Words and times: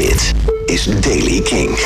Dit 0.00 0.34
is 0.66 1.00
Daily 1.00 1.40
King. 1.40 1.78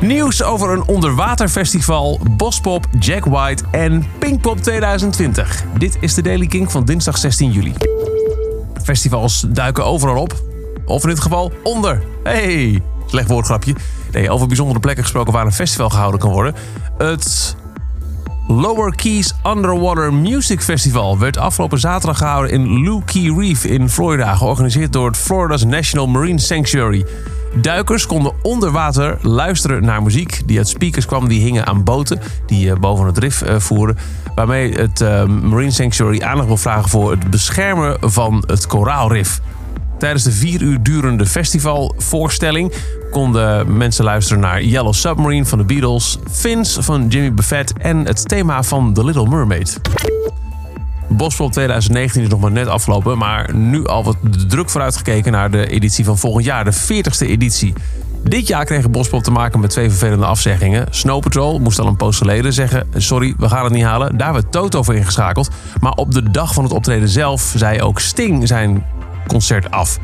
Nieuws 0.00 0.42
over 0.42 0.70
een 0.70 0.86
onderwaterfestival, 0.86 2.20
Bospop, 2.30 2.86
Jack 2.98 3.24
White 3.24 3.64
en 3.70 4.04
Pinkpop 4.18 4.62
2020. 4.62 5.64
Dit 5.78 5.96
is 6.00 6.14
de 6.14 6.22
Daily 6.22 6.46
King 6.46 6.70
van 6.70 6.84
dinsdag 6.84 7.18
16 7.18 7.50
juli. 7.50 7.72
Festivals 8.82 9.44
duiken 9.48 9.84
overal 9.84 10.22
op. 10.22 10.42
Of 10.84 11.02
in 11.02 11.08
dit 11.08 11.20
geval 11.20 11.52
onder. 11.62 12.02
Hey, 12.22 12.82
slecht 13.06 13.28
woordgrapje. 13.28 13.74
Nee, 14.12 14.30
over 14.30 14.46
bijzondere 14.46 14.80
plekken 14.80 15.02
gesproken 15.02 15.32
waar 15.32 15.46
een 15.46 15.52
festival 15.52 15.90
gehouden 15.90 16.20
kan 16.20 16.30
worden. 16.30 16.54
Het 16.98 17.56
Lower 18.50 18.94
Keys 18.94 19.34
Underwater 19.46 20.14
Music 20.14 20.60
Festival 20.62 21.18
werd 21.18 21.36
afgelopen 21.36 21.78
zaterdag 21.78 22.18
gehouden 22.18 22.50
in 22.52 22.82
Lou 22.82 23.02
Key 23.04 23.34
Reef 23.38 23.64
in 23.64 23.88
Florida, 23.88 24.36
georganiseerd 24.36 24.92
door 24.92 25.06
het 25.06 25.16
Florida's 25.16 25.64
National 25.64 26.06
Marine 26.06 26.38
Sanctuary. 26.38 27.04
Duikers 27.54 28.06
konden 28.06 28.32
onder 28.42 28.70
water 28.70 29.18
luisteren 29.22 29.84
naar 29.84 30.02
muziek 30.02 30.42
die 30.46 30.58
uit 30.58 30.68
speakers 30.68 31.06
kwam 31.06 31.28
die 31.28 31.40
hingen 31.40 31.66
aan 31.66 31.84
boten 31.84 32.20
die 32.46 32.70
eh, 32.70 32.78
boven 32.78 33.06
het 33.06 33.18
rif 33.18 33.42
eh, 33.42 33.58
voeren. 33.58 33.96
Waarmee 34.34 34.72
het 34.72 35.00
eh, 35.00 35.24
Marine 35.24 35.70
Sanctuary 35.70 36.22
aandacht 36.22 36.46
wil 36.46 36.56
vragen 36.56 36.88
voor 36.88 37.10
het 37.10 37.30
beschermen 37.30 37.96
van 38.00 38.44
het 38.46 38.66
koraalrif. 38.66 39.40
Tijdens 39.98 40.24
de 40.24 40.32
vier 40.32 40.62
uur 40.62 40.82
durende 40.82 41.26
festivalvoorstelling 41.26 42.72
konden 43.10 43.76
mensen 43.76 44.04
luisteren 44.04 44.42
naar 44.42 44.62
Yellow 44.62 44.92
Submarine 44.92 45.44
van 45.44 45.58
de 45.58 45.64
Beatles, 45.64 46.18
Fins 46.30 46.78
van 46.80 47.06
Jimmy 47.08 47.34
Buffett 47.34 47.72
en 47.78 48.06
het 48.06 48.28
thema 48.28 48.62
van 48.62 48.92
The 48.92 49.04
Little 49.04 49.28
Mermaid. 49.28 49.80
Bospop 51.16 51.52
2019 51.52 52.22
is 52.22 52.28
nog 52.28 52.40
maar 52.40 52.50
net 52.50 52.66
afgelopen, 52.66 53.18
maar 53.18 53.54
nu 53.54 53.86
al 53.86 54.04
wat 54.04 54.16
druk 54.48 54.70
vooruitgekeken 54.70 55.32
naar 55.32 55.50
de 55.50 55.66
editie 55.66 56.04
van 56.04 56.18
volgend 56.18 56.44
jaar, 56.44 56.64
de 56.64 56.74
40ste 56.74 57.26
editie. 57.26 57.74
Dit 58.22 58.46
jaar 58.46 58.64
kreeg 58.64 58.90
Bospop 58.90 59.22
te 59.22 59.30
maken 59.30 59.60
met 59.60 59.70
twee 59.70 59.88
vervelende 59.88 60.26
afzeggingen. 60.26 60.86
Snow 60.90 61.20
Patrol 61.20 61.58
moest 61.58 61.78
al 61.78 61.86
een 61.86 61.96
post 61.96 62.18
geleden 62.18 62.52
zeggen: 62.52 62.88
Sorry, 62.94 63.34
we 63.38 63.48
gaan 63.48 63.64
het 63.64 63.72
niet 63.72 63.84
halen. 63.84 64.16
Daar 64.16 64.32
werd 64.32 64.52
Toto 64.52 64.82
voor 64.82 64.94
ingeschakeld. 64.94 65.50
Maar 65.80 65.92
op 65.92 66.12
de 66.12 66.30
dag 66.30 66.54
van 66.54 66.64
het 66.64 66.72
optreden 66.72 67.08
zelf 67.08 67.52
zei 67.56 67.82
ook 67.82 68.00
Sting 68.00 68.48
zijn 68.48 68.84
concert 69.26 69.70
af. 69.70 69.98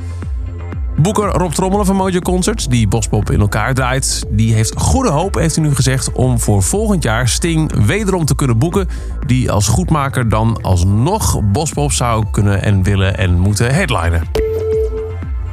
Boeker 0.97 1.29
Rob 1.29 1.53
Trommelen 1.53 1.87
van 1.87 1.97
Mojo 1.97 2.19
Concerts, 2.19 2.69
die 2.69 2.89
Bospop 2.89 3.31
in 3.31 3.41
elkaar 3.41 3.75
draait, 3.75 4.25
die 4.29 4.55
heeft 4.55 4.75
goede 4.77 5.11
hoop, 5.11 5.35
heeft 5.35 5.57
hij 5.57 5.65
nu 5.65 5.75
gezegd, 5.75 6.13
om 6.13 6.41
voor 6.41 6.63
volgend 6.63 7.03
jaar 7.03 7.29
Sting 7.29 7.85
wederom 7.87 8.25
te 8.25 8.35
kunnen 8.35 8.59
boeken. 8.59 8.89
Die 9.27 9.51
als 9.51 9.69
goedmaker 9.69 10.29
dan 10.29 10.59
alsnog 10.63 11.41
Bospop 11.53 11.93
zou 11.93 12.25
kunnen 12.31 12.63
en 12.63 12.83
willen 12.83 13.19
en 13.19 13.39
moeten 13.39 13.75
headlinen. 13.75 14.23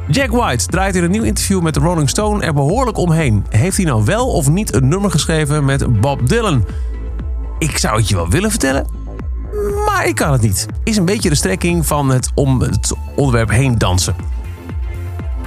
Jack 0.08 0.32
White 0.32 0.66
draait 0.66 0.96
in 0.96 1.04
een 1.04 1.12
nieuw 1.12 1.24
interview 1.24 1.62
met 1.62 1.78
Rolling 1.78 2.10
Stone 2.10 2.44
er 2.44 2.54
behoorlijk 2.54 2.98
omheen. 2.98 3.46
Heeft 3.50 3.78
hij 3.78 3.86
nou 3.86 4.04
wel 4.06 4.28
of 4.28 4.50
niet 4.50 4.74
een 4.74 4.88
nummer 4.88 5.12
geschreven 5.12 5.66
met 5.66 6.02
Bob 6.02 6.28
Dylan? 6.28 6.66
Ik 7.60 7.78
zou 7.78 7.98
het 7.98 8.10
je 8.10 8.16
wel 8.16 8.30
willen 8.30 8.50
vertellen, 8.50 8.88
maar 9.86 10.08
ik 10.08 10.16
kan 10.16 10.32
het 10.32 10.42
niet. 10.42 10.66
Is 10.84 10.98
een 10.98 11.06
beetje 11.06 11.30
de 11.30 11.36
strekking 11.36 11.86
van 11.86 12.10
het 12.10 12.32
om 12.36 12.62
het 12.62 12.94
onderwerp 13.16 13.50
heen 13.50 13.78
dansen. 13.78 14.16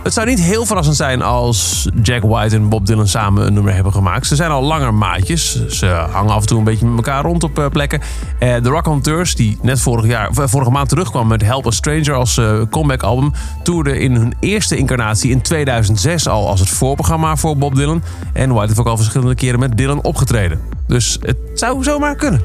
Het 0.06 0.14
zou 0.14 0.26
niet 0.26 0.40
heel 0.40 0.66
verrassend 0.66 0.96
zijn 0.96 1.22
als 1.22 1.88
Jack 2.02 2.22
White 2.22 2.56
en 2.56 2.68
Bob 2.68 2.86
Dylan 2.86 3.08
samen 3.08 3.46
een 3.46 3.52
nummer 3.52 3.74
hebben 3.74 3.92
gemaakt. 3.92 4.26
Ze 4.26 4.36
zijn 4.36 4.50
al 4.50 4.62
langer 4.62 4.94
maatjes. 4.94 5.66
Ze 5.66 5.86
hangen 5.86 6.32
af 6.32 6.40
en 6.40 6.46
toe 6.46 6.58
een 6.58 6.64
beetje 6.64 6.86
met 6.86 6.96
elkaar 6.96 7.22
rond 7.22 7.44
op 7.44 7.58
eh, 7.58 7.66
plekken. 7.66 8.00
Eh, 8.38 8.54
de 8.62 8.70
Raconteurs, 8.70 9.34
die 9.34 9.58
net 9.62 9.80
vorig 9.80 10.06
jaar, 10.06 10.30
eh, 10.30 10.44
vorige 10.46 10.70
maand 10.70 10.88
terugkwam 10.88 11.26
met 11.26 11.42
Help 11.42 11.66
a 11.66 11.70
Stranger 11.70 12.14
als 12.14 12.40
comeback 12.70 13.02
album, 13.02 13.32
toerden 13.62 14.00
in 14.00 14.14
hun 14.14 14.34
eerste 14.40 14.76
incarnatie 14.76 15.30
in 15.30 15.42
2006 15.42 16.28
al 16.28 16.48
als 16.48 16.60
het 16.60 16.68
voorprogramma 16.68 17.36
voor 17.36 17.56
Bob 17.56 17.74
Dylan. 17.74 18.02
En 18.32 18.52
White 18.52 18.66
heeft 18.66 18.80
ook 18.80 18.86
al 18.86 18.96
verschillende 18.96 19.34
keren 19.34 19.58
met 19.58 19.76
Dylan 19.76 20.02
opgetreden. 20.02 20.60
Dus 20.86 21.18
het 21.20 21.36
zou 21.54 21.82
zomaar 21.82 22.14
kunnen. 22.14 22.44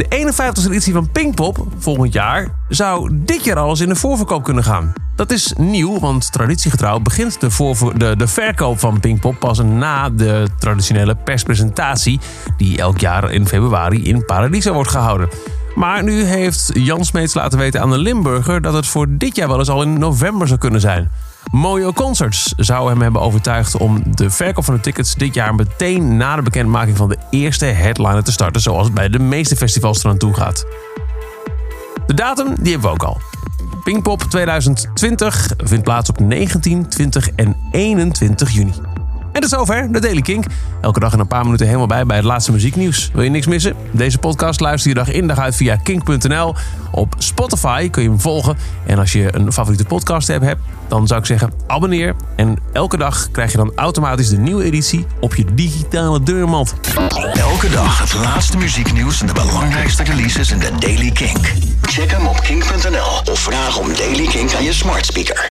De 0.00 0.32
51e 0.32 0.66
editie 0.66 0.92
van 0.92 1.10
Pinkpop 1.10 1.66
volgend 1.78 2.12
jaar 2.12 2.54
zou 2.68 3.10
dit 3.12 3.44
jaar 3.44 3.56
alles 3.56 3.80
in 3.80 3.88
de 3.88 3.96
voorverkoop 3.96 4.44
kunnen 4.44 4.64
gaan. 4.64 4.92
Dat 5.16 5.30
is 5.30 5.52
nieuw, 5.58 5.98
want 5.98 6.32
traditiegetrouw 6.32 6.98
begint 6.98 7.40
de, 7.40 7.50
voor, 7.50 7.98
de, 7.98 8.16
de 8.16 8.26
verkoop 8.26 8.78
van 8.78 9.00
Pinkpop 9.00 9.38
pas 9.38 9.58
na 9.58 10.10
de 10.10 10.48
traditionele 10.58 11.14
perspresentatie, 11.14 12.20
die 12.56 12.78
elk 12.78 12.98
jaar 12.98 13.32
in 13.32 13.46
februari 13.46 14.04
in 14.04 14.24
Paradiso 14.24 14.72
wordt 14.72 14.90
gehouden. 14.90 15.28
Maar 15.74 16.02
nu 16.02 16.22
heeft 16.22 16.70
Jan 16.72 17.04
Smeets 17.04 17.34
laten 17.34 17.58
weten 17.58 17.80
aan 17.80 17.90
de 17.90 17.98
Limburger 17.98 18.60
dat 18.60 18.74
het 18.74 18.86
voor 18.86 19.06
dit 19.08 19.36
jaar 19.36 19.48
wel 19.48 19.58
eens 19.58 19.68
al 19.68 19.82
in 19.82 19.98
november 19.98 20.46
zou 20.46 20.58
kunnen 20.58 20.80
zijn. 20.80 21.10
Mojo 21.50 21.92
Concerts 21.92 22.54
zou 22.56 22.88
hem 22.88 23.02
hebben 23.02 23.20
overtuigd 23.20 23.76
om 23.76 24.02
de 24.14 24.30
verkoop 24.30 24.64
van 24.64 24.74
de 24.74 24.80
tickets 24.80 25.14
dit 25.14 25.34
jaar 25.34 25.54
meteen 25.54 26.16
na 26.16 26.36
de 26.36 26.42
bekendmaking 26.42 26.96
van 26.96 27.08
de 27.08 27.18
eerste 27.30 27.64
headliner 27.64 28.24
te 28.24 28.32
starten, 28.32 28.60
zoals 28.60 28.84
het 28.84 28.94
bij 28.94 29.08
de 29.08 29.18
meeste 29.18 29.56
festivals 29.56 30.04
eraan 30.04 30.18
toe 30.18 30.34
gaat. 30.34 30.64
De 32.06 32.14
datum 32.14 32.54
die 32.60 32.72
hebben 32.72 32.90
we 32.90 32.94
ook 32.94 33.02
al. 33.02 33.20
Pinkpop 33.84 34.22
2020 34.22 35.50
vindt 35.56 35.84
plaats 35.84 36.08
op 36.08 36.20
19, 36.20 36.88
20 36.88 37.30
en 37.30 37.56
21 37.70 38.50
juni. 38.50 38.72
En 39.40 39.48
tot 39.48 39.58
zover 39.58 39.92
de 39.92 40.00
Daily 40.00 40.20
Kink. 40.20 40.44
Elke 40.80 41.00
dag 41.00 41.12
in 41.12 41.18
een 41.18 41.26
paar 41.26 41.44
minuten 41.44 41.66
helemaal 41.66 41.86
bij 41.86 42.06
bij 42.06 42.16
het 42.16 42.24
laatste 42.24 42.52
muzieknieuws. 42.52 43.10
Wil 43.12 43.22
je 43.22 43.30
niks 43.30 43.46
missen? 43.46 43.74
Deze 43.90 44.18
podcast 44.18 44.60
luister 44.60 44.88
je 44.88 44.94
dag 44.94 45.10
in 45.10 45.26
dag 45.26 45.38
uit 45.38 45.56
via 45.56 45.76
kink.nl. 45.76 46.54
Op 46.90 47.14
Spotify 47.18 47.90
kun 47.90 48.02
je 48.02 48.08
hem 48.08 48.20
volgen. 48.20 48.56
En 48.86 48.98
als 48.98 49.12
je 49.12 49.36
een 49.36 49.52
favoriete 49.52 49.84
podcast 49.84 50.28
hebt, 50.28 50.60
dan 50.88 51.06
zou 51.06 51.20
ik 51.20 51.26
zeggen 51.26 51.52
abonneer. 51.66 52.14
En 52.36 52.58
elke 52.72 52.96
dag 52.96 53.30
krijg 53.30 53.50
je 53.50 53.56
dan 53.56 53.72
automatisch 53.74 54.28
de 54.28 54.38
nieuwe 54.38 54.64
editie 54.64 55.06
op 55.20 55.34
je 55.34 55.44
digitale 55.54 56.22
deurmat. 56.22 56.74
Elke 57.32 57.70
dag 57.70 57.98
het 57.98 58.14
laatste 58.14 58.56
muzieknieuws 58.56 59.20
en 59.20 59.26
de 59.26 59.32
belangrijkste 59.32 60.02
releases 60.02 60.50
in 60.50 60.58
de 60.58 60.70
Daily 60.78 61.10
Kink. 61.10 61.52
Check 61.82 62.10
hem 62.10 62.26
op 62.26 62.40
kink.nl 62.40 63.32
of 63.32 63.38
vraag 63.38 63.78
om 63.78 63.94
Daily 63.94 64.26
Kink 64.26 64.54
aan 64.54 64.64
je 64.64 64.72
smart 64.72 65.06
speaker. 65.06 65.48